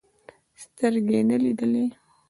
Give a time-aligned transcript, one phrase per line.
[0.61, 1.85] سترګې يې نه لیدلې.